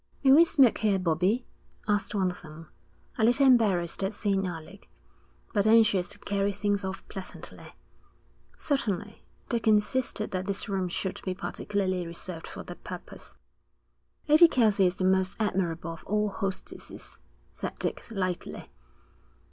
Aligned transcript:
'May 0.23 0.31
we 0.31 0.45
smoke 0.45 0.79
here, 0.79 0.97
Bobbie?' 0.97 1.45
asked 1.87 2.15
one 2.15 2.31
of 2.31 2.41
them, 2.41 2.69
a 3.19 3.23
little 3.23 3.45
embarrassed 3.45 4.03
at 4.03 4.15
seeing 4.15 4.47
Alec, 4.47 4.89
but 5.53 5.67
anxious 5.67 6.09
to 6.09 6.17
carry 6.17 6.51
things 6.51 6.83
off 6.83 7.07
pleasantly. 7.07 7.75
'Certainly. 8.57 9.23
Dick 9.49 9.67
insisted 9.67 10.31
that 10.31 10.47
this 10.47 10.67
room 10.67 10.89
should 10.89 11.21
be 11.23 11.35
particularly 11.35 12.07
reserved 12.07 12.47
for 12.47 12.63
that 12.63 12.83
purpose.' 12.83 13.35
'Lady 14.27 14.47
Kelsey 14.47 14.87
is 14.87 14.95
the 14.95 15.05
most 15.05 15.37
admirable 15.39 15.93
of 15.93 16.03
all 16.07 16.29
hostesses,' 16.29 17.19
said 17.51 17.77
Dick 17.77 18.03
lightly. 18.09 18.71